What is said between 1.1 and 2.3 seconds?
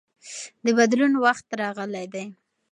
وخت راغلی دی.